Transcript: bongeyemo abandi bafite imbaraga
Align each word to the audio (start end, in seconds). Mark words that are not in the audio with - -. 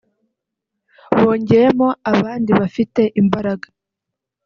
bongeyemo 1.19 1.87
abandi 2.11 2.51
bafite 2.59 3.01
imbaraga 3.21 3.67